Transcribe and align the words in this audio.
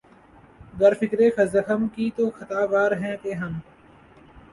گر 0.79 0.93
فکرِ 0.93 1.19
زخم 1.51 1.81
کی 1.87 2.09
تو 2.15 2.29
خطاوار 2.29 2.91
ہیں 3.01 3.15
کہ 3.23 3.33
ہم 3.33 3.53